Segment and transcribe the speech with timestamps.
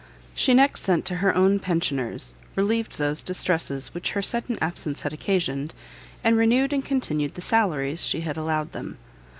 [0.33, 5.13] She next sent to her own pensioners, relieved those distresses which her sudden absence had
[5.13, 5.75] occasioned,
[6.23, 8.97] and renewed and continued the salaries she had allowed them.